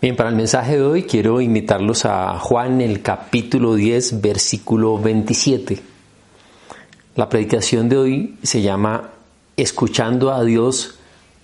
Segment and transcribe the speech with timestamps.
[0.00, 5.78] Bien, para el mensaje de hoy quiero invitarlos a Juan el capítulo 10, versículo 27.
[7.16, 9.10] La predicación de hoy se llama
[9.58, 10.98] Escuchando a Dios,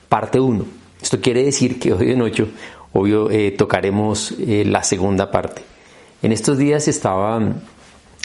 [0.09, 0.65] parte 1.
[1.02, 2.46] Esto quiere decir que hoy de noche,
[2.95, 5.60] obvio, eh, tocaremos eh, la segunda parte.
[6.23, 7.38] En estos días estaba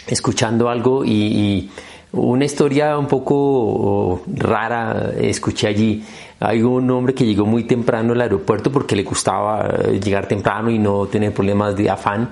[0.07, 1.69] escuchando algo y,
[2.13, 6.03] una historia un poco rara escuché allí.
[6.39, 10.69] Hay un hombre que llegó muy temprano al aeropuerto porque le gustaba eh, llegar temprano
[10.69, 12.29] y no tener problemas de afán.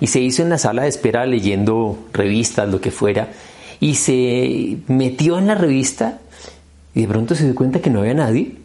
[0.00, 3.28] Y se hizo en la sala de espera leyendo revistas, lo que fuera.
[3.80, 6.20] Y se metió en la revista
[6.94, 8.56] y de pronto se dio cuenta que no había nadie.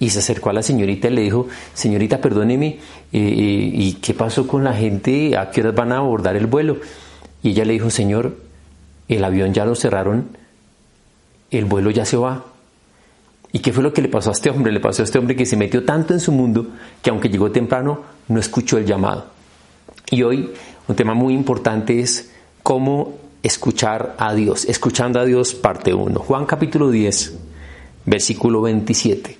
[0.00, 2.78] Y se acercó a la señorita y le dijo, señorita, perdóneme, eh,
[3.12, 5.36] eh, ¿y qué pasó con la gente?
[5.36, 6.76] ¿A qué horas van a abordar el vuelo?
[7.42, 8.47] Y ella le dijo, señor,
[9.08, 10.36] el avión ya lo cerraron,
[11.50, 12.44] el vuelo ya se va.
[13.50, 14.72] ¿Y qué fue lo que le pasó a este hombre?
[14.72, 16.66] Le pasó a este hombre que se metió tanto en su mundo
[17.02, 19.26] que aunque llegó temprano, no escuchó el llamado.
[20.10, 20.52] Y hoy
[20.86, 22.30] un tema muy importante es
[22.62, 24.66] cómo escuchar a Dios.
[24.66, 26.20] Escuchando a Dios, parte 1.
[26.20, 27.38] Juan capítulo 10,
[28.04, 29.38] versículo 27.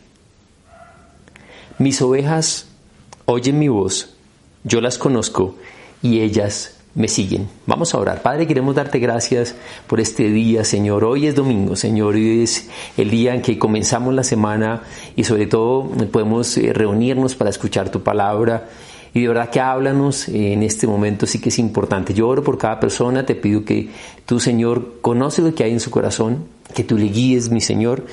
[1.79, 2.67] Mis ovejas
[3.27, 4.15] oyen mi voz,
[4.65, 5.57] yo las conozco
[6.03, 7.49] y ellas me siguen.
[7.65, 8.23] Vamos a orar.
[8.23, 9.55] Padre, queremos darte gracias
[9.87, 11.05] por este día, Señor.
[11.05, 14.83] Hoy es domingo, Señor, hoy es el día en que comenzamos la semana
[15.15, 18.69] y sobre todo podemos eh, reunirnos para escuchar tu palabra.
[19.15, 22.13] Y de verdad que háblanos en este momento, sí que es importante.
[22.13, 23.91] Yo oro por cada persona, te pido que
[24.27, 28.07] tú, Señor, conoce lo que hay en su corazón, que tú le guíes, mi Señor,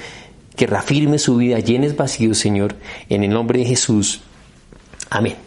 [0.55, 2.75] que reafirme su vida, llenes vacíos, Señor,
[3.09, 4.21] en el nombre de Jesús.
[5.09, 5.44] Amén.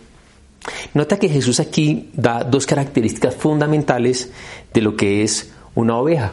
[0.95, 4.31] Nota que Jesús aquí da dos características fundamentales
[4.73, 6.33] de lo que es una oveja,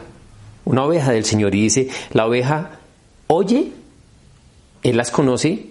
[0.64, 1.54] una oveja del Señor.
[1.54, 2.80] Y dice, la oveja
[3.26, 3.72] oye,
[4.82, 5.70] Él las conoce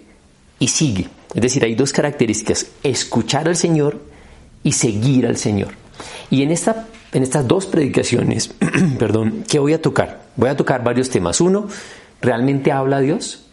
[0.58, 1.08] y sigue.
[1.34, 4.00] Es decir, hay dos características, escuchar al Señor
[4.62, 5.74] y seguir al Señor.
[6.30, 8.54] Y en, esta, en estas dos predicaciones,
[8.98, 10.26] perdón, ¿qué voy a tocar?
[10.36, 11.40] Voy a tocar varios temas.
[11.40, 11.68] Uno,
[12.20, 13.46] ¿realmente habla Dios?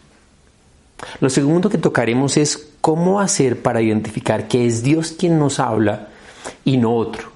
[1.20, 6.08] Lo segundo que tocaremos es cómo hacer para identificar que es Dios quien nos habla
[6.66, 7.30] y no otro.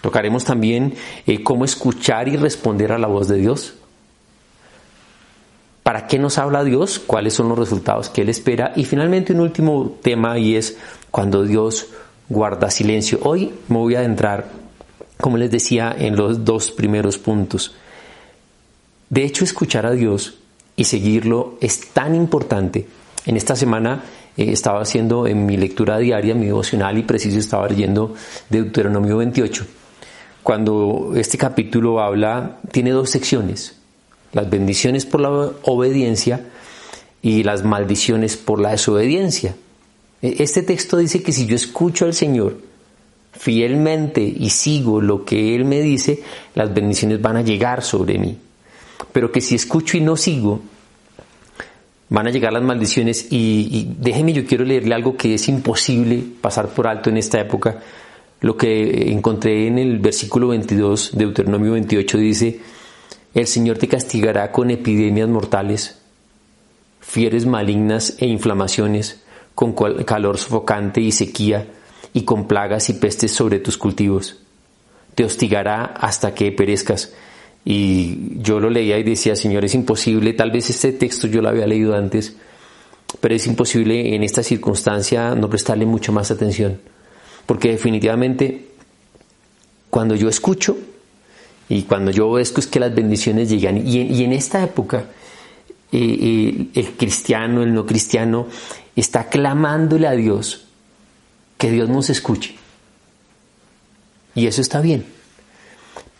[0.00, 0.94] Tocaremos también
[1.26, 3.74] eh, cómo escuchar y responder a la voz de Dios.
[5.82, 7.00] ¿Para qué nos habla Dios?
[7.00, 8.74] ¿Cuáles son los resultados que Él espera?
[8.76, 10.78] Y finalmente un último tema y es
[11.10, 11.88] cuando Dios
[12.28, 13.18] guarda silencio.
[13.24, 14.52] Hoy me voy a adentrar,
[15.20, 17.74] como les decía, en los dos primeros puntos.
[19.10, 20.38] De hecho, escuchar a Dios
[20.76, 22.86] y seguirlo es tan importante.
[23.26, 24.04] En esta semana
[24.38, 28.14] eh, estaba haciendo en mi lectura diaria, mi devocional y preciso estaba leyendo
[28.48, 29.66] Deuteronomio 28.
[30.42, 33.76] Cuando este capítulo habla, tiene dos secciones,
[34.32, 36.46] las bendiciones por la obediencia
[37.20, 39.56] y las maldiciones por la desobediencia.
[40.22, 42.56] E, este texto dice que si yo escucho al Señor
[43.32, 46.22] fielmente y sigo lo que Él me dice,
[46.54, 48.38] las bendiciones van a llegar sobre mí
[49.12, 50.60] pero que si escucho y no sigo,
[52.10, 56.68] van a llegar las maldiciones y, déjeme, yo quiero leerle algo que es imposible pasar
[56.68, 57.80] por alto en esta época.
[58.40, 62.60] Lo que encontré en el versículo 22 de Deuteronomio 28 dice,
[63.34, 65.98] el Señor te castigará con epidemias mortales,
[67.00, 69.22] fieres malignas e inflamaciones,
[69.54, 71.66] con calor sofocante y sequía,
[72.14, 74.38] y con plagas y pestes sobre tus cultivos.
[75.14, 77.12] Te hostigará hasta que perezcas
[77.70, 81.50] y yo lo leía y decía, Señor, es imposible, tal vez este texto yo lo
[81.50, 82.34] había leído antes,
[83.20, 86.80] pero es imposible en esta circunstancia no prestarle mucho más atención.
[87.44, 88.68] Porque definitivamente
[89.90, 90.78] cuando yo escucho
[91.68, 95.04] y cuando yo veo es que las bendiciones llegan, y en, esta época
[95.92, 98.46] eh, eh, el cristiano, el no cristiano,
[98.96, 100.64] está clamándole a Dios
[101.58, 102.54] que Dios nos escuche.
[104.34, 105.17] Y eso está bien.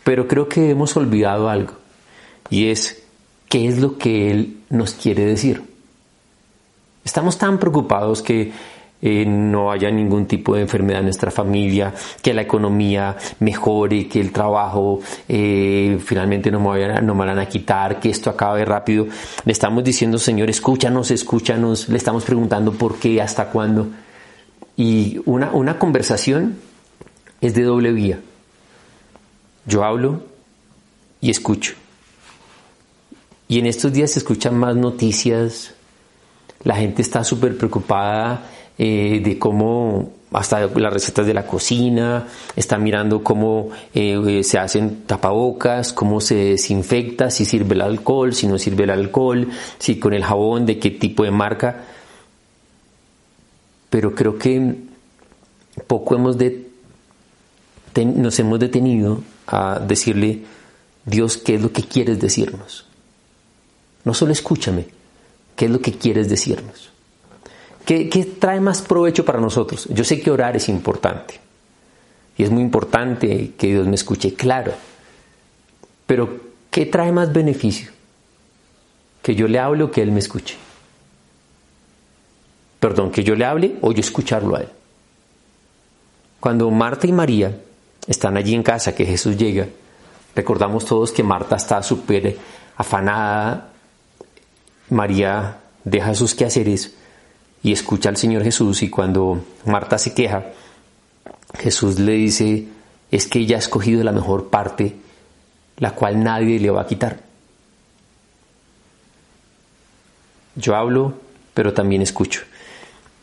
[0.03, 1.73] Pero creo que hemos olvidado algo
[2.49, 3.03] y es
[3.47, 5.61] qué es lo que Él nos quiere decir.
[7.03, 8.51] Estamos tan preocupados que
[9.01, 14.19] eh, no haya ningún tipo de enfermedad en nuestra familia, que la economía mejore, que
[14.19, 18.65] el trabajo eh, finalmente no me, vayan, no me van a quitar, que esto acabe
[18.65, 19.07] rápido.
[19.45, 21.87] Le estamos diciendo, Señor, escúchanos, escúchanos.
[21.87, 23.87] Le estamos preguntando por qué, hasta cuándo.
[24.75, 26.57] Y una, una conversación
[27.39, 28.19] es de doble vía.
[29.65, 30.23] Yo hablo
[31.21, 31.73] y escucho.
[33.47, 35.73] Y en estos días se escuchan más noticias,
[36.63, 38.45] la gente está súper preocupada
[38.77, 45.03] eh, de cómo hasta las recetas de la cocina, está mirando cómo eh, se hacen
[45.07, 50.13] tapabocas, cómo se desinfecta, si sirve el alcohol, si no sirve el alcohol, si con
[50.13, 51.83] el jabón, de qué tipo de marca.
[53.89, 54.75] Pero creo que
[55.87, 56.67] poco hemos de,
[57.95, 60.43] nos hemos detenido a decirle,
[61.05, 62.85] Dios, ¿qué es lo que quieres decirnos?
[64.05, 64.87] No solo escúchame,
[65.55, 66.91] ¿qué es lo que quieres decirnos?
[67.83, 69.87] ¿Qué, trae más provecho para nosotros?
[69.89, 71.39] Yo sé que orar es importante.
[72.37, 74.73] Y es muy importante que Dios me escuche, claro.
[76.05, 77.89] Pero, ¿qué trae más beneficio?
[79.23, 80.55] Que yo le hable o que Él me escuche.
[82.79, 84.69] Perdón, que yo le hable o yo escucharlo a Él.
[86.39, 87.59] Cuando Marta y María
[88.07, 89.67] están allí en casa, que Jesús llega,
[90.35, 92.37] recordamos todos que Marta está súper
[92.77, 93.69] afanada,
[94.89, 96.95] María deja sus quehaceres
[97.61, 100.45] y escucha al Señor Jesús y cuando Marta se queja,
[101.57, 102.67] Jesús le dice,
[103.11, 104.95] es que ella ha escogido la mejor parte,
[105.77, 107.19] la cual nadie le va a quitar.
[110.55, 111.13] Yo hablo,
[111.53, 112.41] pero también escucho.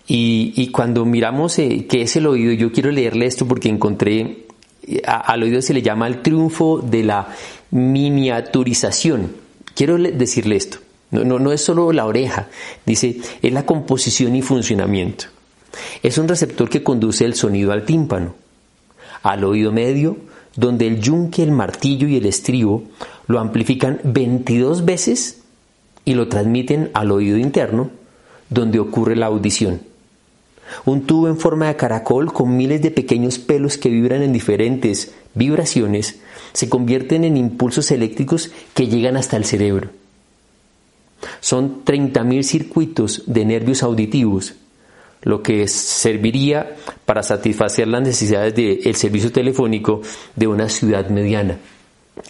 [0.09, 4.46] Y, cuando miramos eh, qué es el oído, yo quiero leerle esto porque encontré,
[5.05, 7.29] al oído se le llama el triunfo de la
[7.71, 9.33] miniaturización.
[9.75, 10.79] Quiero decirle esto.
[11.11, 12.49] No, no, es solo la oreja,
[12.85, 15.27] dice, es la composición y funcionamiento.
[16.03, 18.35] Es un receptor que conduce el sonido al tímpano,
[19.23, 20.17] al oído medio,
[20.57, 22.85] donde el yunque, el martillo y el estribo
[23.29, 25.43] lo amplifican 22 veces
[26.05, 27.91] y lo transmiten al oído interno,
[28.51, 29.81] donde ocurre la audición.
[30.85, 35.15] Un tubo en forma de caracol con miles de pequeños pelos que vibran en diferentes
[35.35, 36.21] vibraciones
[36.53, 39.91] se convierten en impulsos eléctricos que llegan hasta el cerebro.
[41.41, 44.55] Son 30.000 circuitos de nervios auditivos,
[45.23, 50.03] lo que serviría para satisfacer las necesidades del servicio telefónico
[50.35, 51.59] de una ciudad mediana.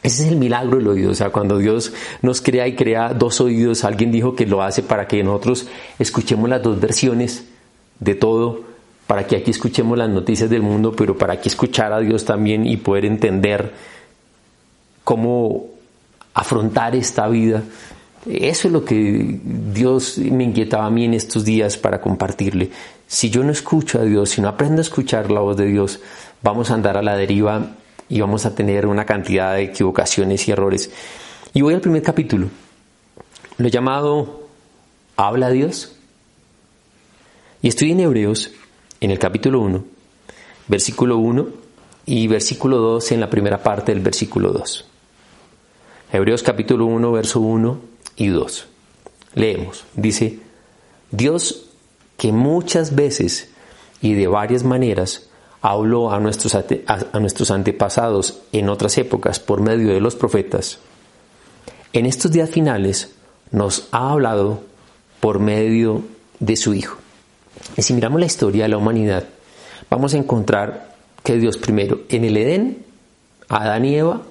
[0.03, 1.93] Ese es el milagro del oído, o sea, cuando Dios
[2.23, 5.69] nos crea y crea dos oídos, alguien dijo que lo hace para que nosotros
[5.99, 7.45] escuchemos las dos versiones
[8.01, 8.65] de todo,
[9.07, 12.67] para que aquí escuchemos las noticias del mundo, pero para que escuchar a Dios también
[12.67, 13.73] y poder entender
[15.05, 15.67] cómo
[16.35, 17.63] afrontar esta vida
[18.27, 22.71] eso es lo que Dios me inquietaba a mí en estos días para compartirle.
[23.07, 26.01] Si yo no escucho a Dios, si no aprendo a escuchar la voz de Dios,
[26.43, 27.77] vamos a andar a la deriva
[28.09, 30.91] y vamos a tener una cantidad de equivocaciones y errores.
[31.55, 32.49] Y voy al primer capítulo.
[33.59, 34.49] Lo he llamado
[35.17, 35.96] Habla Dios.
[37.63, 38.51] Y estoy en Hebreos,
[39.01, 39.85] en el capítulo 1,
[40.69, 41.47] versículo 1
[42.05, 44.85] y versículo 2 en la primera parte del versículo 2.
[46.13, 47.81] Hebreos capítulo 1, verso 1
[48.17, 48.67] y 2.
[49.35, 50.39] Leemos, dice,
[51.11, 51.67] Dios
[52.17, 53.51] que muchas veces
[54.03, 55.29] y de varias maneras
[55.63, 60.79] habló a nuestros, a nuestros antepasados en otras épocas por medio de los profetas,
[61.93, 63.15] en estos días finales
[63.51, 64.63] nos ha hablado
[65.21, 66.03] por medio
[66.39, 66.99] de su Hijo.
[67.77, 69.25] Y si miramos la historia de la humanidad,
[69.91, 72.85] vamos a encontrar que Dios primero en el Edén,
[73.49, 74.23] a Adán y Eva,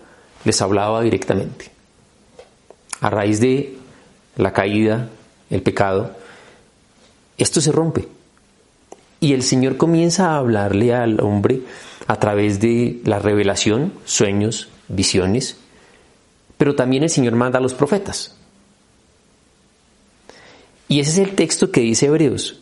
[0.43, 1.75] les hablaba directamente
[3.01, 3.77] a raíz de
[4.37, 5.09] la caída,
[5.49, 6.15] el pecado,
[7.37, 8.07] esto se rompe.
[9.19, 11.61] Y el Señor comienza a hablarle al hombre
[12.07, 15.57] a través de la revelación, sueños, visiones,
[16.57, 18.35] pero también el Señor manda a los profetas.
[20.87, 22.61] Y ese es el texto que dice Hebreos.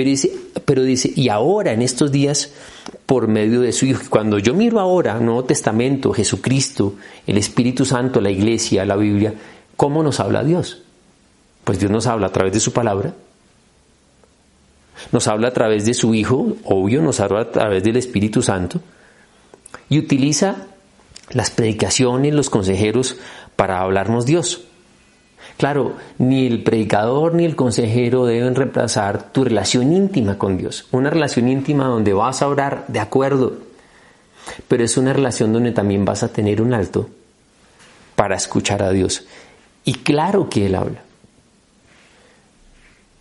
[0.00, 0.32] Pero dice,
[0.64, 2.52] pero dice, y ahora en estos días,
[3.04, 6.94] por medio de su Hijo, cuando yo miro ahora, Nuevo Testamento, Jesucristo,
[7.26, 9.34] el Espíritu Santo, la Iglesia, la Biblia,
[9.76, 10.80] ¿Cómo nos habla Dios?
[11.64, 13.12] Pues Dios nos habla a través de su palabra,
[15.12, 18.80] nos habla a través de su Hijo, obvio, nos habla a través del Espíritu Santo,
[19.90, 20.66] y utiliza
[21.28, 23.18] las predicaciones, los consejeros
[23.54, 24.64] para hablarnos Dios.
[25.60, 30.86] Claro, ni el predicador ni el consejero deben reemplazar tu relación íntima con Dios.
[30.90, 33.58] Una relación íntima donde vas a orar de acuerdo,
[34.68, 37.10] pero es una relación donde también vas a tener un alto
[38.16, 39.26] para escuchar a Dios.
[39.84, 41.02] Y claro que Él habla.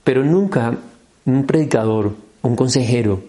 [0.05, 0.77] Pero nunca
[1.25, 3.21] un predicador, un consejero,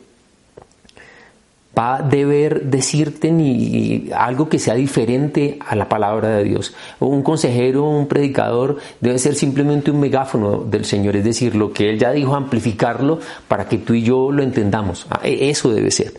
[1.76, 6.74] va a deber decirte ni algo que sea diferente a la palabra de Dios.
[6.98, 11.90] Un consejero, un predicador debe ser simplemente un megáfono del Señor, es decir, lo que
[11.90, 15.06] Él ya dijo, amplificarlo para que tú y yo lo entendamos.
[15.10, 16.14] Ah, e-, eso debe ser.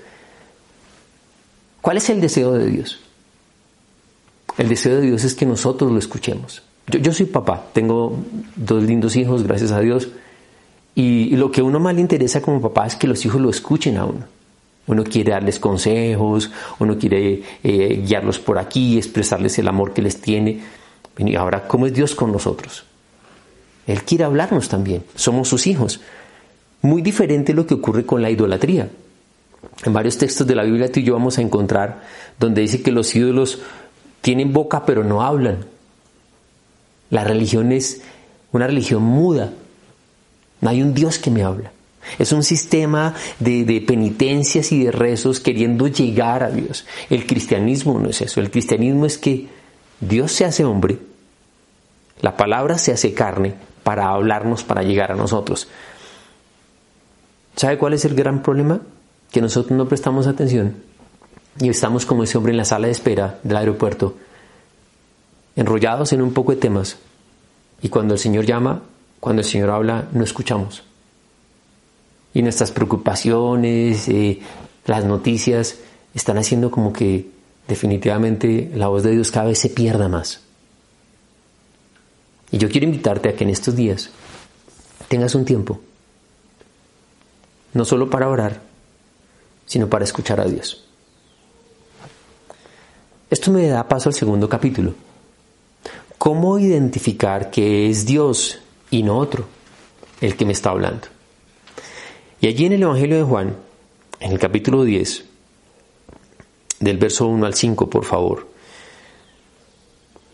[1.82, 3.00] ¿Cuál es el deseo de Dios?
[4.58, 6.64] El deseo de Dios es que nosotros lo escuchemos.
[6.88, 8.18] Yo, soy papá, tengo
[8.56, 10.10] dos lindos hijos, gracias a Dios,
[10.94, 13.40] y, y lo que a uno más le interesa como papá es que los hijos
[13.40, 14.26] lo escuchen a uno.
[14.92, 20.20] Uno quiere darles consejos, uno quiere eh, guiarlos por aquí, expresarles el amor que les
[20.20, 20.62] tiene.
[21.18, 22.84] Y ahora, ¿cómo es Dios con nosotros?
[23.88, 26.02] Él quiere hablarnos también, somos sus hijos.
[26.82, 28.90] Muy diferente lo que ocurre con la idolatría.
[29.86, 32.04] En varios textos de la Biblia tú y yo vamos a encontrar
[32.38, 33.62] donde dice que los ídolos
[34.20, 35.66] tienen boca pero no hablan.
[37.10, 38.02] La religión es
[38.52, 39.54] una religión muda.
[40.60, 41.72] No hay un Dios que me habla.
[42.20, 46.86] Es un sistema de, penitencias y de rezos queriendo llegar a Dios.
[47.10, 48.40] El cristianismo no es eso.
[48.40, 49.48] El cristianismo es que
[50.00, 50.98] Dios se hace hombre,
[52.22, 53.54] la palabra se hace carne
[53.84, 55.68] para hablarnos, para llegar a nosotros.
[57.56, 58.82] ¿Sabe cuál es el gran problema?
[59.32, 60.76] Que nosotros no prestamos atención
[61.60, 64.16] y estamos como ese hombre en la sala de espera del aeropuerto,
[65.56, 66.98] enrollados en un poco de temas.
[67.82, 68.82] Y cuando el Señor llama,
[69.20, 70.84] cuando el Señor habla, no escuchamos
[72.34, 74.40] y nuestras preocupaciones, eh,
[74.86, 75.78] las noticias,
[76.14, 77.28] están haciendo como que
[77.68, 80.42] definitivamente la voz de Dios cada vez se pierda más.
[82.52, 84.10] Y yo quiero invitarte a que en estos días
[85.08, 85.80] tengas un tiempo,
[87.74, 88.62] no solo para orar,
[89.66, 90.84] sino para escuchar a Dios.
[93.30, 94.94] Esto me da paso al segundo capítulo.
[96.18, 98.60] ¿Cómo identificar que es Dios
[98.90, 99.46] y no otro
[100.20, 101.08] el que me está hablando?
[102.42, 103.56] Y allí en el Evangelio de Juan,
[104.20, 105.26] en el capítulo 10,
[106.80, 108.48] del verso 1 al 5, por favor.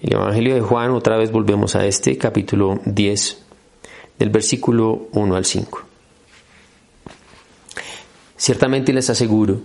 [0.01, 3.43] El Evangelio de Juan, otra vez volvemos a este capítulo 10,
[4.19, 5.81] del versículo 1 al 5.
[8.37, 9.59] Ciertamente les aseguro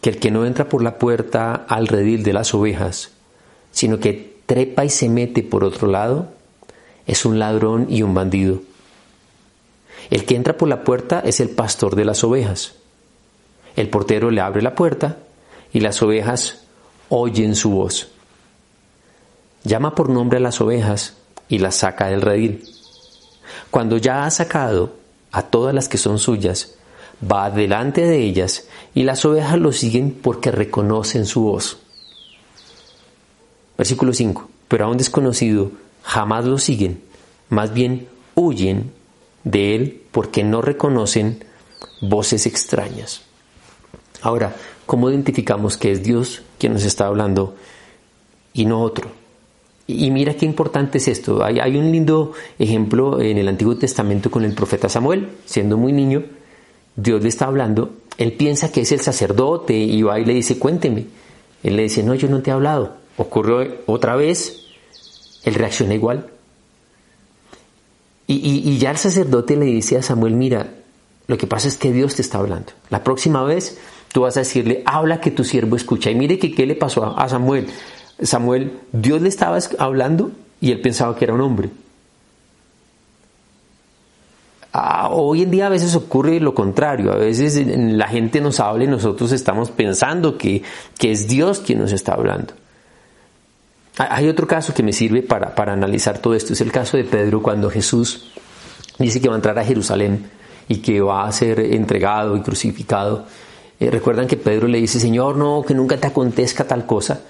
[0.00, 3.12] que el que no entra por la puerta al redil de las ovejas,
[3.70, 6.32] sino que trepa y se mete por otro lado,
[7.06, 8.60] es un ladrón y un bandido.
[10.14, 12.74] El que entra por la puerta es el pastor de las ovejas.
[13.74, 15.16] El portero le abre la puerta
[15.72, 16.66] y las ovejas
[17.08, 18.06] oyen su voz.
[19.64, 21.14] Llama por nombre a las ovejas
[21.48, 22.62] y las saca del redil.
[23.72, 24.92] Cuando ya ha sacado
[25.32, 26.76] a todas las que son suyas,
[27.20, 31.78] va delante de ellas y las ovejas lo siguen porque reconocen su voz.
[33.76, 34.48] Versículo 5.
[34.68, 35.72] Pero a un desconocido
[36.04, 37.02] jamás lo siguen,
[37.48, 38.06] más bien
[38.36, 38.92] huyen
[39.42, 41.42] de Él porque no reconocen
[42.00, 43.22] voces extrañas.
[44.22, 44.54] Ahora,
[44.86, 47.56] ¿cómo identificamos que es Dios quien nos está hablando
[48.52, 49.10] y no otro?
[49.88, 51.44] Y mira qué importante es esto.
[51.44, 55.30] Hay, un lindo ejemplo en el Antiguo Testamento con el profeta Samuel.
[55.46, 56.22] Siendo muy niño,
[56.94, 57.96] Dios le está hablando.
[58.16, 61.06] Él piensa que es el sacerdote y va y le dice, cuénteme.
[61.64, 62.98] Él le dice, no, yo no te he hablado.
[63.16, 64.64] Ocurrió otra vez.
[65.42, 66.30] Él reacciona igual.
[68.26, 70.68] Y, ya el sacerdote le dice a Samuel, mira,
[71.26, 72.72] lo que pasa es que Dios te está hablando.
[72.88, 73.78] La próxima vez
[74.12, 76.10] tú vas a decirle, habla que tu siervo escucha.
[76.10, 77.66] Y mire que qué le pasó a, Samuel.
[78.22, 81.70] Samuel, Dios le estaba hablando y él pensaba que era un hombre.
[84.72, 88.84] Ah, hoy en día a veces ocurre lo contrario, a veces la gente nos habla
[88.84, 90.62] y nosotros estamos pensando que,
[90.98, 92.54] que es Dios quien nos está hablando.
[93.96, 97.42] Hay otro caso que me sirve para, analizar todo esto, es el caso de Pedro
[97.42, 98.32] cuando Jesús
[98.98, 100.28] dice que va a entrar a Jerusalén
[100.68, 103.26] y que va a ser entregado y crucificado.
[103.78, 107.20] Eh, recuerdan que Pedro le dice, Señor, no, que nunca te acontezca tal cosa.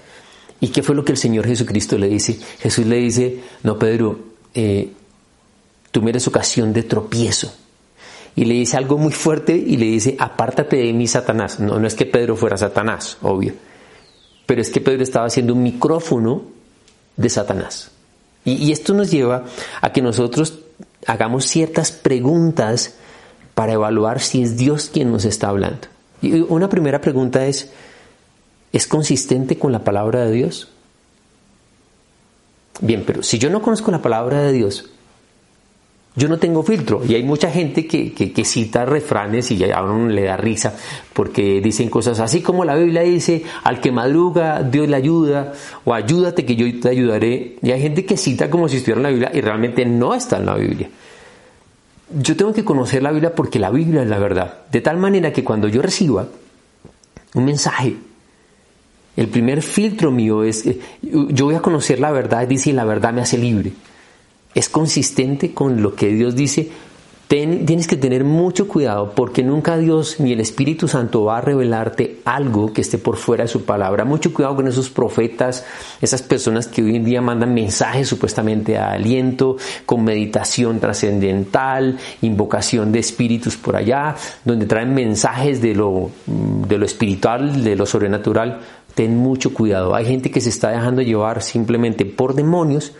[0.59, 2.39] ¿Y qué fue lo que el Señor Jesucristo le dice?
[2.59, 4.17] Jesús le dice, no, Pedro,
[4.55, 4.91] eh,
[5.91, 7.53] tú me eres ocasión de tropiezo.
[8.35, 11.59] Y le dice algo muy fuerte y le dice, apártate de mí, Satanás.
[11.59, 13.53] No, no es que Pedro fuera Satanás, obvio.
[14.45, 16.54] Pero es que Pedro estaba haciendo un micrófono
[17.17, 17.91] de Satanás.
[18.43, 19.45] Y, esto nos lleva
[19.81, 20.59] a que nosotros
[21.07, 22.93] hagamos ciertas preguntas
[23.55, 25.87] para evaluar si es Dios quien nos está hablando.
[26.21, 27.71] Y una primera pregunta es,
[28.71, 30.69] ¿es consistente con la palabra de Dios?
[32.81, 34.89] Bien, pero si yo no conozco la palabra de Dios,
[36.15, 40.07] yo no tengo filtro y hay mucha gente que, que, cita refranes y a uno
[40.07, 40.73] le da risa
[41.11, 45.53] porque dicen cosas así como la Biblia dice, al que madruga Dios le ayuda
[45.83, 47.57] o ayúdate que yo te ayudaré.
[47.61, 50.37] Y hay gente que cita como si estuviera en la Biblia y realmente no está
[50.37, 50.89] en la Biblia.
[52.17, 54.59] Yo tengo que conocer la Biblia porque la Biblia es la verdad.
[54.71, 56.27] De tal manera que cuando yo reciba
[57.35, 57.95] un mensaje.
[59.15, 60.65] El primer filtro mío es,
[61.01, 63.71] yo voy a conocer la verdad, dice, y la verdad me hace libre.
[64.55, 66.71] Es consistente con lo que Dios dice,
[67.27, 72.19] tienes que tener mucho cuidado porque nunca Dios ni el Espíritu Santo va a revelarte
[72.23, 74.05] algo que esté por fuera de su palabra.
[74.05, 75.65] Mucho cuidado con esos profetas,
[76.01, 82.91] esas personas que hoy en día mandan mensajes supuestamente de aliento, con meditación trascendental, invocación
[82.91, 88.61] de espíritus por allá, donde traen mensajes de lo, de lo espiritual, de lo sobrenatural.
[88.93, 89.93] Ten mucho cuidado.
[89.93, 92.93] Hay gente que se está dejando llevar simplemente por demonios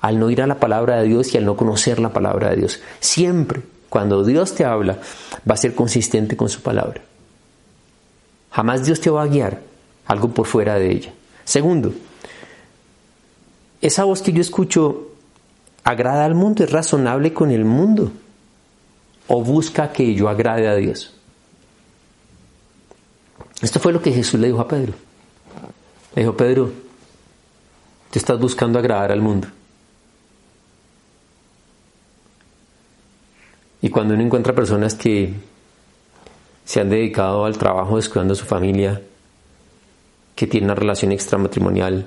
[0.00, 2.56] al no ir a la palabra de Dios y al no conocer la palabra de
[2.56, 2.80] Dios.
[3.00, 4.98] Siempre, cuando Dios te habla,
[5.48, 7.02] va a ser consistente con su palabra.
[8.52, 9.60] Jamás Dios te va a guiar
[10.06, 11.12] algo por fuera de ella.
[11.44, 11.92] Segundo,
[13.80, 15.08] esa voz que yo escucho
[15.84, 18.12] agrada al mundo, es razonable con el mundo
[19.26, 21.14] o busca que yo agrade a Dios.
[23.60, 24.94] Esto fue lo que Jesús le dijo a Pedro.
[26.14, 26.70] Le dijo, Pedro,
[28.10, 29.48] te estás buscando agradar al mundo.
[33.80, 35.32] Y cuando uno encuentra personas que
[36.64, 39.00] se han dedicado al trabajo descuidando a su familia,
[40.34, 42.06] que tienen una relación extramatrimonial,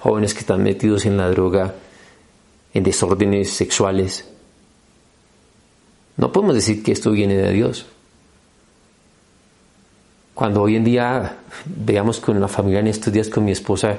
[0.00, 1.74] jóvenes que están metidos en la droga,
[2.74, 4.28] en desórdenes sexuales,
[6.16, 7.86] no podemos decir que esto viene de Dios.
[10.34, 13.96] Cuando hoy en día veamos con la familia en estos días con mi esposa,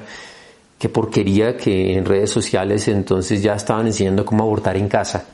[0.78, 5.33] qué porquería que en redes sociales entonces ya estaban enseñando cómo abortar en casa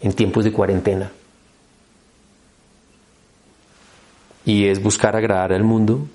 [0.00, 1.10] en tiempos de cuarentena.
[4.44, 6.06] Y es buscar agradar al mundo,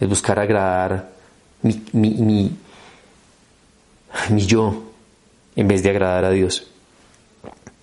[0.00, 1.10] es buscar agradar
[1.92, 2.56] mi,
[4.30, 4.82] yo
[5.54, 6.66] en vez de agradar a Dios.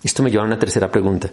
[0.02, 1.30] Esto me lleva a una tercera pregunta.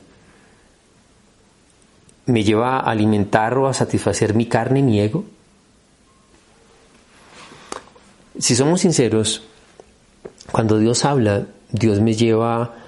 [2.27, 5.25] ¿Me lleva a alimentar o a satisfacer mi carne, mi ego?
[8.39, 9.43] Si somos sinceros,
[10.51, 12.80] cuando Dios habla, Dios me lleva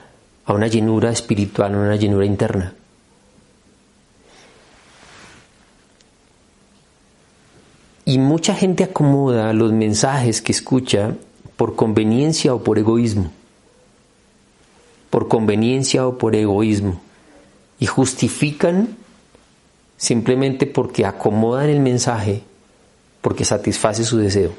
[0.46, 2.74] a una llenura espiritual, a una llenura interna.
[8.06, 11.16] Y mucha gente acomoda los mensajes que escucha
[11.56, 13.32] por conveniencia o por egoísmo.
[15.10, 17.00] Por conveniencia o por egoísmo.
[17.80, 18.98] Y justifican
[19.96, 22.44] simplemente porque acomodan el mensaje,
[23.22, 24.52] porque satisface su deseo.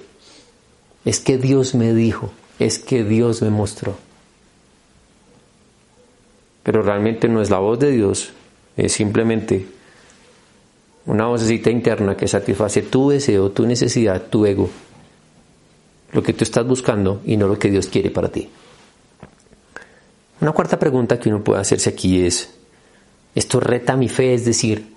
[1.04, 3.94] Es que Dios me dijo, es que Dios me mostró
[6.64, 8.32] pero realmente no es la voz de Dios,
[8.76, 9.66] es simplemente
[11.06, 14.70] una vocecita interna que satisface tu deseo, tu necesidad, tu ego,
[16.12, 18.48] lo que tú estás buscando y no lo que Dios quiere para ti.
[20.40, 22.54] Una cuarta pregunta que uno puede hacerse aquí es,
[23.34, 24.32] ¿esto reta mi fe?
[24.34, 24.94] Es decir,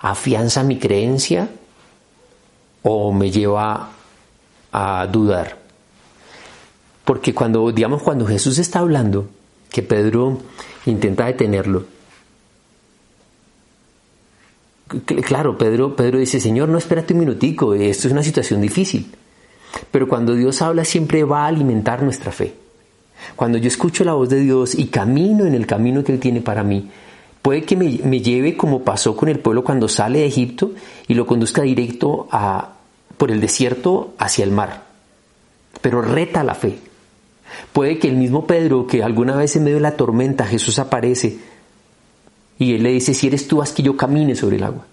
[0.00, 1.48] ¿afianza mi creencia
[2.82, 3.90] o me lleva
[4.72, 5.58] a dudar?
[7.04, 9.28] Porque cuando, digamos, cuando Jesús está hablando,
[9.74, 10.38] que Pedro
[10.86, 11.82] intenta detenerlo.
[15.26, 19.10] Claro, Pedro, Pedro dice, Señor, no espérate un minutico, esto es una situación difícil.
[19.90, 22.54] Pero cuando Dios habla siempre va a alimentar nuestra fe.
[23.34, 26.40] Cuando yo escucho la voz de Dios y camino en el camino que Él tiene
[26.40, 26.88] para mí,
[27.42, 30.70] puede que me, me lleve como pasó con el pueblo cuando sale de Egipto
[31.08, 32.74] y lo conduzca directo a,
[33.16, 34.84] por el desierto hacia el mar.
[35.80, 36.78] Pero reta la fe,
[37.72, 41.38] Puede que el mismo Pedro, que alguna vez en medio de la tormenta Jesús aparece
[42.58, 44.86] y él le dice, si eres tú, haz que yo camine sobre el agua.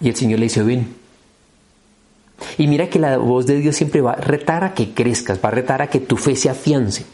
[0.00, 0.94] Y el Señor le dice, ven.
[2.58, 5.48] Y mira que la voz de Dios siempre va a retar a que crezcas, va
[5.48, 7.06] a retar a que tu fe se afiance.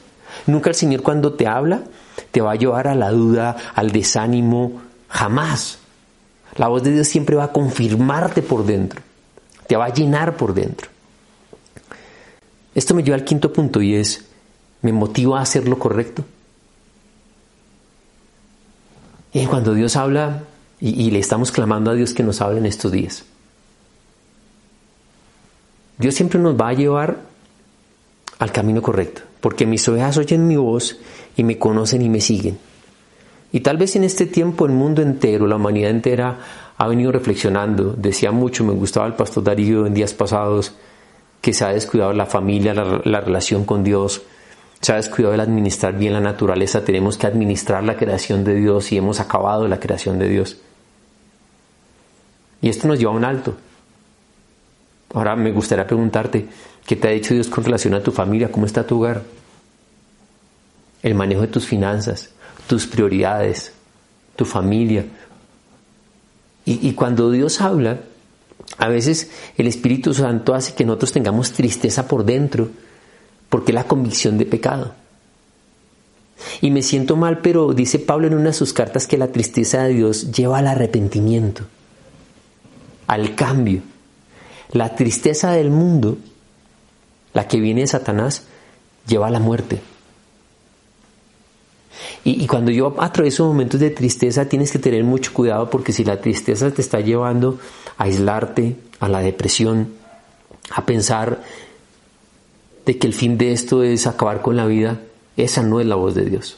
[0.47, 1.83] Nunca el Señor cuando te habla
[2.31, 5.79] te va a llevar a la duda, al desánimo, jamás.
[6.57, 9.01] La voz de Dios siempre va a confirmarte por dentro,
[9.67, 10.92] te va a llenar por dentro.
[12.75, 14.25] Esto me lleva al quinto punto y es,
[14.81, 16.25] ¿me motiva a hacer lo correcto?
[19.33, 20.45] Y cuando Dios habla,
[20.81, 23.25] y, le estamos clamando a Dios que nos hable en estos días,
[25.99, 27.21] Dios siempre nos va a llevar
[28.39, 30.99] al camino correcto, porque mis ovejas oyen mi voz
[31.37, 32.59] y me conocen y me siguen.
[33.53, 36.39] Y tal vez en este tiempo el mundo entero, la humanidad entera,
[36.77, 37.95] ha venido reflexionando.
[37.97, 40.75] Decía mucho, me gustaba el pastor Darío en días pasados,
[41.43, 44.23] que se ha descuidado la familia, la, relación con Dios,
[44.81, 48.93] se ha descuidado el administrar bien la naturaleza, tenemos que administrar la creación de Dios
[48.93, 50.57] y hemos acabado la creación de Dios.
[52.63, 53.57] Y esto nos lleva a un alto.
[55.15, 56.47] Ahora me gustaría preguntarte,
[56.87, 58.51] ¿qué te ha dicho Dios con relación a tu familia?
[58.51, 59.23] ¿Cómo está tu hogar?
[61.03, 62.31] El manejo de tus finanzas,
[62.69, 63.73] tus prioridades,
[64.37, 65.07] tu familia.
[66.65, 67.99] Y, y cuando Dios habla,
[68.79, 72.71] a veces el Espíritu Santo hace que nosotros tengamos tristeza por dentro,
[73.49, 74.95] porque es la convicción de pecado.
[76.61, 79.85] Y me siento mal, pero dice Pablo en una de sus cartas que la tristeza
[79.85, 81.65] de Dios lleva al arrepentimiento,
[83.07, 83.83] al cambio.
[84.73, 86.19] La tristeza del mundo,
[87.35, 88.45] la que viene de Satanás,
[89.07, 89.81] lleva a la muerte.
[92.25, 96.21] Y, cuando yo atravieso momentos de tristeza, tienes que tener mucho cuidado porque si la
[96.21, 97.59] tristeza te está llevando
[97.99, 99.89] a aislarte, a la depresión,
[100.71, 101.43] a pensar
[102.87, 105.01] de que el fin de esto es acabar con la vida,
[105.37, 106.57] esa no es la voz de Dios.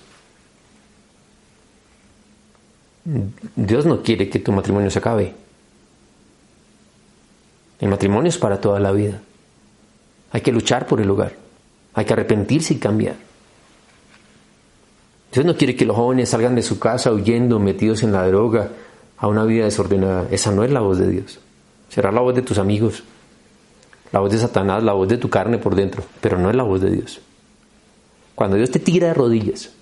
[3.57, 5.35] Dios no quiere que tu matrimonio se acabe.
[7.81, 9.20] El matrimonio es para toda la vida.
[10.31, 11.35] Hay que luchar por el hogar.
[11.94, 13.16] Hay que arrepentirse y cambiar.
[15.35, 18.70] Dios no quiere que los jóvenes salgan de su casa huyendo, metidos en la droga,
[19.18, 20.29] a una vida desordenada.
[20.31, 21.40] Esa no es la voz de Dios.
[21.88, 23.03] Será la voz de tus amigos,
[24.12, 26.62] la voz de Satanás, la voz de tu carne por dentro, pero no es la
[26.62, 27.20] voz de Dios.
[28.37, 29.73] Cuando Dios te tira de rodillas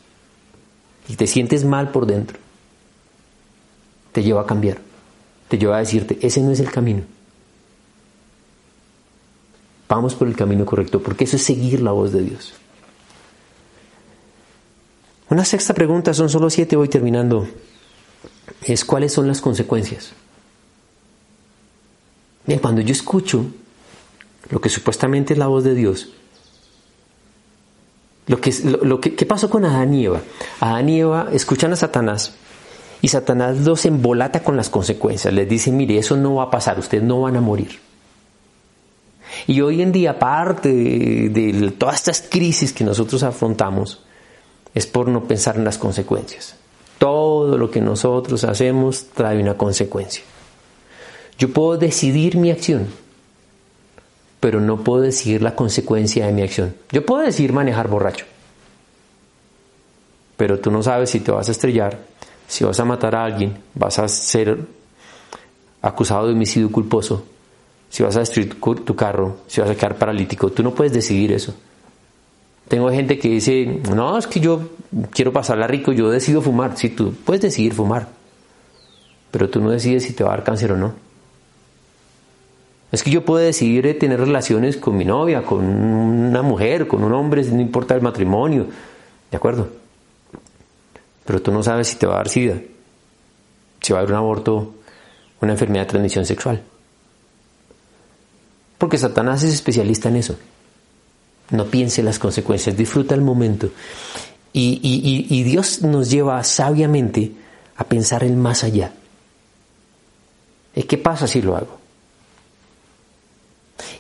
[1.06, 2.38] y te sientes mal por dentro,
[4.12, 4.78] te lleva a cambiar,
[5.48, 7.02] te lleva a decirte, ese no es el camino.
[9.86, 12.54] Vamos por el camino correcto, porque eso es seguir la voz de Dios.
[15.28, 17.46] Una sexta pregunta, son solo siete, voy terminando,
[18.62, 20.12] es cuáles son las consecuencias.
[22.46, 23.46] Bien, cuando yo escucho
[24.50, 26.12] lo que supuestamente es la voz de Dios,
[28.26, 30.20] lo que, lo, que ¿qué pasó con Adán y Eva?
[30.61, 32.35] Adán y Eva escuchan a Satanás
[33.00, 35.35] y Satanás los embolata con las consecuencias.
[35.35, 37.80] Les dice, mire, eso no va a pasar, ustedes no van a morir.
[39.46, 44.00] Y hoy en día, aparte de, todas estas crisis que nosotros afrontamos,
[44.74, 46.56] es por no pensar en las consecuencias.
[46.98, 50.22] Todo lo que nosotros hacemos trae una consecuencia.
[51.38, 52.87] Yo puedo decidir mi acción,
[54.40, 56.74] pero no puedo decidir la consecuencia de mi acción.
[56.90, 58.26] Yo puedo decidir manejar borracho,
[60.37, 61.98] pero tú no sabes si te vas a estrellar,
[62.46, 64.58] si vas a matar a alguien, vas a ser
[65.80, 67.24] acusado de homicidio culposo,
[67.90, 70.50] si vas a destruir tu carro, si vas a quedar paralítico.
[70.50, 71.54] Tú no puedes decidir eso.
[72.72, 74.70] Tengo gente que dice, no, es que yo
[75.11, 76.74] quiero pasarla rico, yo decido fumar.
[76.78, 78.08] Si tú puedes decidir fumar,
[79.30, 80.94] pero tú no decides si te va a dar cáncer o no.
[82.90, 87.12] Es que yo puedo decidir tener relaciones con mi novia, con una mujer, con un
[87.12, 88.68] hombre, no importa el matrimonio,
[89.30, 89.68] ¿de acuerdo?
[91.26, 92.58] Pero tú no sabes si te va a dar sida,
[93.82, 94.76] si va a haber un aborto,
[95.42, 96.62] una enfermedad de transmisión sexual.
[98.78, 100.38] Porque Satanás es especialista en eso.
[101.52, 103.70] No piense las consecuencias, disfruta el momento.
[104.54, 107.32] Y, Dios nos lleva sabiamente
[107.76, 108.92] a pensar el más allá.
[110.74, 111.78] ¿Qué pasa si lo hago?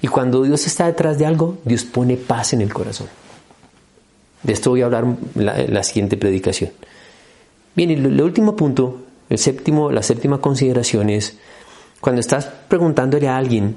[0.00, 3.08] Y cuando Dios está detrás de algo, Dios pone paz en el corazón.
[4.42, 6.70] De esto voy a hablar en la, siguiente predicación.
[7.76, 11.36] Bien, y el, último punto, el séptimo, la séptima consideración es,
[12.00, 13.76] cuando estás preguntándole a alguien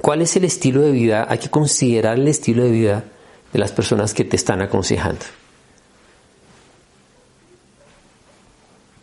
[0.00, 3.04] cuál es el estilo de vida, hay que considerar el estilo de vida
[3.52, 5.24] de las personas que te están aconsejando.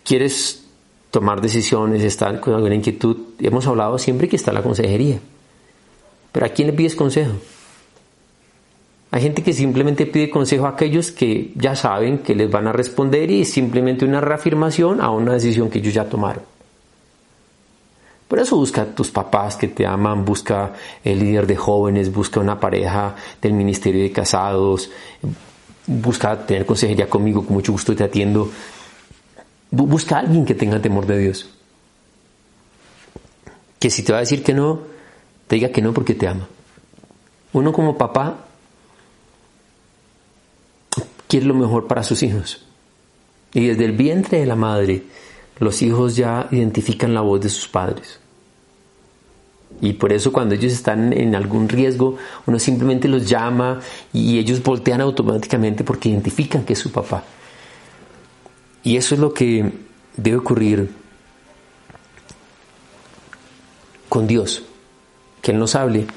[0.03, 0.63] ¿Quieres
[1.09, 3.17] tomar decisiones, estar con alguna inquietud?
[3.39, 5.19] Hemos hablado siempre que está la consejería.
[6.31, 7.33] Pero ¿a quién le pides consejo?
[9.09, 12.73] Hay gente que simplemente pide consejo a aquellos que ya saben que les van a
[12.73, 16.54] responder y es simplemente una reafirmación a una decisión que ellos ya tomaron.
[18.27, 22.39] Por eso busca a tus papás que te aman, busca el líder de jóvenes, busca
[22.39, 24.89] una pareja del ministerio de casados,
[25.85, 28.49] busca tener consejería conmigo, con mucho gusto te atiendo.
[29.69, 31.49] Busca a alguien que tenga temor de Dios.
[33.79, 34.81] Que si te va a decir que no,
[35.47, 36.47] te diga que no porque te ama.
[37.53, 38.45] Uno como papá
[41.27, 42.65] quiere lo mejor para sus hijos.
[43.53, 45.03] Y desde el vientre de la madre,
[45.59, 48.19] los hijos ya identifican la voz de sus padres.
[49.81, 53.81] Y por eso cuando ellos están en algún riesgo, uno simplemente los llama
[54.13, 57.23] y ellos voltean automáticamente porque identifican que es su papá.
[58.83, 59.71] Y eso es lo que
[60.15, 60.91] debe ocurrir
[64.07, 64.63] con Dios
[65.41, 66.07] que Él nos hable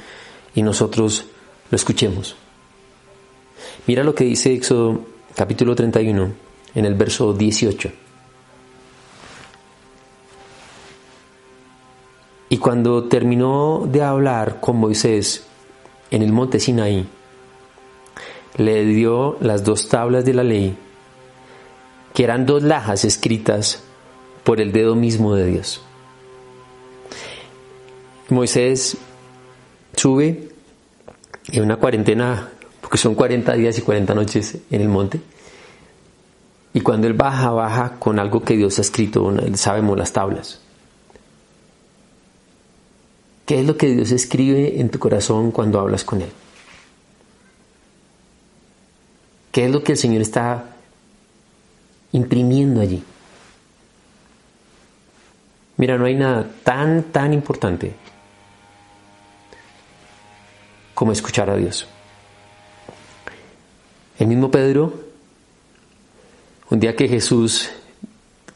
[0.55, 1.27] y nosotros
[1.70, 2.37] lo escuchemos.
[3.87, 6.33] Mira lo que dice Éxodo capítulo 31
[6.74, 8.08] en el verso 18.
[12.48, 15.46] Y cuando terminó de hablar con Moisés
[16.11, 17.06] en el monte Sinaí,
[18.56, 20.76] le dio las dos tablas de la ley,
[22.14, 23.82] que eran dos lajas escritas
[24.44, 25.82] por el dedo mismo de Dios.
[28.30, 28.96] Moisés
[29.94, 30.48] sube
[31.52, 32.48] en una cuarentena,
[32.80, 35.20] porque son 40 días y 40 noches en el monte,
[36.72, 40.61] y cuando él baja, baja con algo que Dios ha escrito, sabemos las tablas.
[43.48, 46.28] ¿Qué es lo que Dios escribe en tu corazón cuando hablas con Él?
[49.50, 50.76] ¿Qué es lo que el Señor está
[52.12, 53.02] imprimiendo allí?
[55.78, 57.94] Mira, no hay nada tan, tan importante
[60.92, 61.88] como escuchar a Dios.
[64.18, 64.92] El mismo Pedro,
[66.68, 67.70] un día que Jesús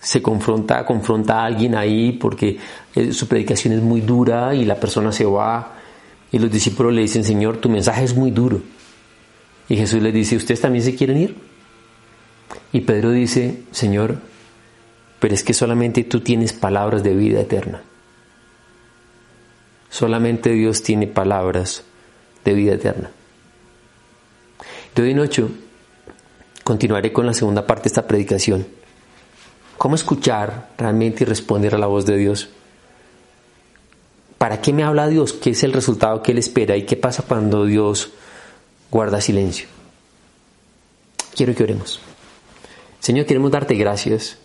[0.03, 2.59] se confronta, confronta a alguien ahí porque
[2.95, 5.75] eh, su predicación es muy dura y la persona se va
[6.33, 8.61] y los discípulos le dicen, Señor, tu mensaje es muy duro.
[9.69, 11.37] Y Jesús les dice, ¿ustedes también se quieren ir?
[12.73, 14.19] Y Pedro dice, Señor,
[15.21, 17.83] pero es que solamente tú tienes palabras de vida eterna.
[19.89, 21.85] Solamente Dios tiene palabras
[22.45, 23.11] de vida eterna.
[24.97, 25.49] De hoy en ocho
[26.65, 28.67] continuaré con la segunda parte de esta predicación.
[29.83, 32.51] ¿Cómo escuchar realmente y responder a la voz de Dios?
[34.39, 35.33] ¿Para qué me habla Dios?
[35.33, 36.77] ¿Qué es el resultado que Él espera?
[36.77, 38.13] ¿Y qué pasa cuando Dios
[38.93, 39.67] guarda silencio?
[41.35, 41.99] Quiero que oremos.
[43.01, 44.39] Señor, queremos darte gracias.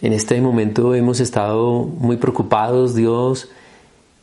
[0.00, 3.48] En este momento hemos estado muy preocupados, Dios,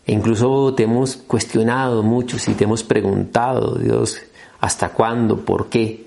[0.05, 4.17] e incluso te hemos cuestionado mucho y te hemos preguntado, Dios,
[4.59, 5.45] ¿hasta cuándo?
[5.45, 6.03] ¿Por qué?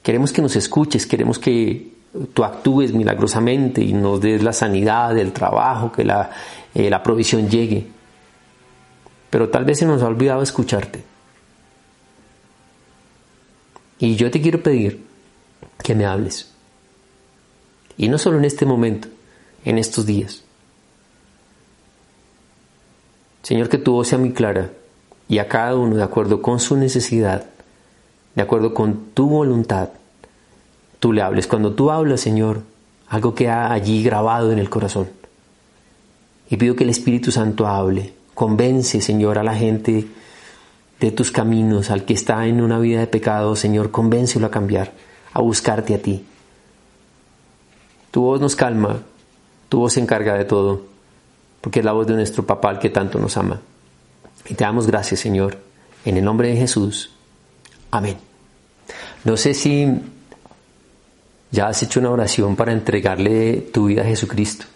[0.00, 1.93] Queremos que nos escuches, queremos que
[2.32, 6.30] tú actúes milagrosamente y nos des la sanidad, el trabajo, que la,
[6.74, 7.86] eh, la provisión llegue.
[9.30, 11.02] Pero tal vez se nos ha olvidado escucharte.
[13.98, 15.04] Y yo te quiero pedir
[15.82, 16.52] que me hables.
[17.96, 19.08] Y no solo en este momento,
[19.64, 20.42] en estos días.
[23.42, 24.70] Señor, que tu voz sea muy clara
[25.28, 27.46] y a cada uno de acuerdo con su necesidad,
[28.34, 29.90] de acuerdo con tu voluntad,
[31.04, 31.46] tú le hables.
[31.46, 32.62] Cuando tú hablas, Señor,
[33.08, 35.10] algo queda allí grabado en el corazón.
[36.48, 38.14] Y pido que el Espíritu Santo hable.
[38.32, 40.06] Convence, Señor, a la gente
[41.00, 44.92] de tus caminos, al que está en una vida de pecado, Señor, convéncelo a cambiar,
[45.34, 46.24] a buscarte a ti.
[48.10, 49.02] Tu voz nos calma,
[49.68, 50.86] tu voz se encarga de todo
[51.60, 53.60] porque es la voz de nuestro papá que tanto nos ama.
[54.48, 55.58] Y te damos gracias, Señor,
[56.06, 57.10] en el nombre de Jesús.
[57.90, 58.16] Amén.
[59.24, 60.00] No sé si
[61.54, 64.66] ya has hecho una oración para entregarle tu vida a Jesucristo.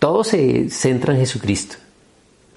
[0.00, 1.76] Todo se centra en Jesucristo.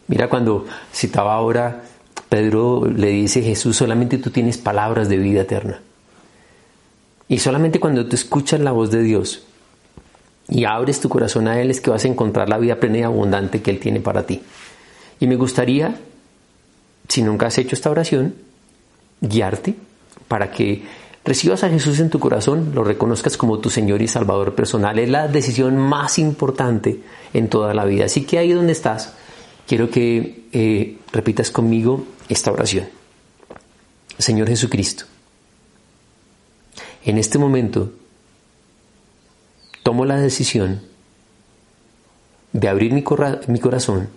[0.08, 1.84] Mira cuando citaba ahora,
[2.28, 5.80] Pedro le dice, Jesús, solamente tú tienes palabras de vida eterna.
[7.28, 9.44] Y solamente cuando tú escuchas la voz de Dios,
[10.50, 13.04] y abres tu corazón a Él es que vas a encontrar la vida plena y
[13.04, 14.42] abundante que Él tiene para ti.
[15.20, 15.96] Y me gustaría,
[17.08, 18.34] si nunca has hecho esta oración,
[19.22, 19.76] guiarte
[20.28, 20.84] para que
[21.26, 25.00] recibas a Jesús en tu corazón, lo reconozcas como tu Señor y Salvador personal.
[25.00, 27.00] Es la decisión más importante
[27.34, 28.06] en toda la vida.
[28.06, 29.14] Así que ahí donde estás,
[29.68, 32.88] quiero que eh, repitas conmigo esta oración.
[34.18, 35.06] Señor Jesucristo,
[37.04, 37.92] en este momento
[39.82, 40.82] tomo la decisión
[42.52, 43.04] de abrir mi,
[43.48, 44.10] mi corazón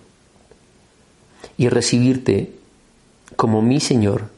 [1.57, 2.53] y recibirte
[3.37, 4.29] como mi Señor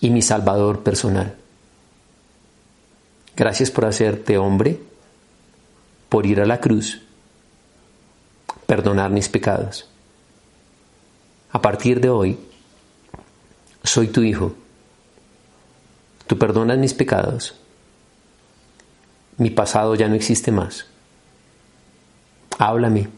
[0.00, 1.36] y mi Salvador personal.
[3.36, 4.80] Gracias por hacerte hombre,
[6.08, 7.02] por ir a la cruz,
[8.66, 9.88] perdonar mis pecados.
[11.50, 12.38] A partir de hoy,
[13.82, 14.54] soy tu hijo.
[16.26, 17.54] Tú perdonas mis pecados
[19.36, 20.86] mi pasado ya no existe más.
[22.58, 23.08] Háblame.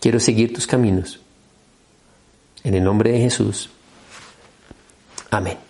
[0.00, 1.20] Quiero seguir tus caminos.
[2.64, 3.68] En el nombre de Jesús.
[5.30, 5.69] Amén.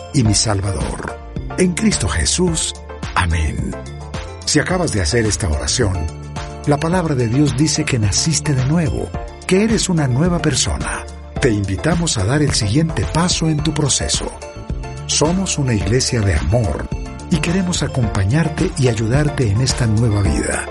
[0.13, 1.17] y mi Salvador.
[1.57, 2.73] En Cristo Jesús.
[3.15, 3.71] Amén.
[4.45, 6.05] Si acabas de hacer esta oración,
[6.67, 9.09] la palabra de Dios dice que naciste de nuevo,
[9.47, 11.05] que eres una nueva persona.
[11.39, 14.31] Te invitamos a dar el siguiente paso en tu proceso
[15.11, 16.87] somos una iglesia de amor
[17.29, 20.65] y queremos acompañarte y ayudarte en esta nueva vida.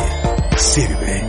[0.57, 1.28] sirve.